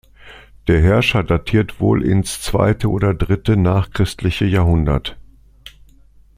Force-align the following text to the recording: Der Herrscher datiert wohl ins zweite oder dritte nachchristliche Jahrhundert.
Der 0.67 0.81
Herrscher 0.81 1.23
datiert 1.23 1.79
wohl 1.79 2.03
ins 2.03 2.41
zweite 2.41 2.89
oder 2.89 3.13
dritte 3.13 3.55
nachchristliche 3.55 4.45
Jahrhundert. 4.45 5.15